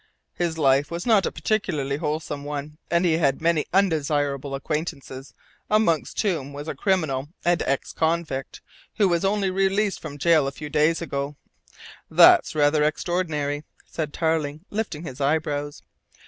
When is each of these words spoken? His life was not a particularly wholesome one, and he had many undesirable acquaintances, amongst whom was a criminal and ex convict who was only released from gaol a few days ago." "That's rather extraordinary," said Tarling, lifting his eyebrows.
His 0.33 0.57
life 0.57 0.89
was 0.89 1.05
not 1.05 1.27
a 1.27 1.31
particularly 1.31 1.97
wholesome 1.97 2.43
one, 2.43 2.79
and 2.89 3.05
he 3.05 3.19
had 3.19 3.39
many 3.39 3.67
undesirable 3.71 4.55
acquaintances, 4.55 5.35
amongst 5.69 6.19
whom 6.23 6.53
was 6.53 6.67
a 6.67 6.73
criminal 6.73 7.29
and 7.45 7.61
ex 7.67 7.93
convict 7.93 8.61
who 8.95 9.07
was 9.07 9.23
only 9.23 9.51
released 9.51 9.99
from 10.01 10.17
gaol 10.17 10.47
a 10.47 10.51
few 10.51 10.71
days 10.71 11.03
ago." 11.03 11.35
"That's 12.09 12.55
rather 12.55 12.83
extraordinary," 12.83 13.63
said 13.85 14.11
Tarling, 14.11 14.65
lifting 14.71 15.03
his 15.03 15.21
eyebrows. 15.21 15.83